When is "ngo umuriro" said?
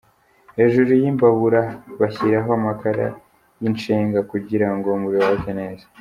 4.75-5.23